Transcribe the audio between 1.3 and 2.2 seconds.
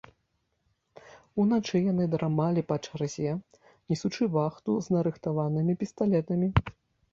Уначы яны